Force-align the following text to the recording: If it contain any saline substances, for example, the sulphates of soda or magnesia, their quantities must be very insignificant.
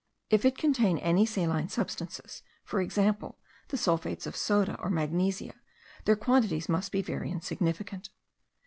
If 0.31 0.45
it 0.45 0.57
contain 0.57 0.97
any 0.97 1.27
saline 1.27 1.69
substances, 1.69 2.41
for 2.63 2.81
example, 2.81 3.37
the 3.67 3.77
sulphates 3.77 4.25
of 4.25 4.35
soda 4.35 4.75
or 4.79 4.89
magnesia, 4.89 5.53
their 6.05 6.15
quantities 6.15 6.67
must 6.67 6.91
be 6.91 7.03
very 7.03 7.29
insignificant. 7.29 8.09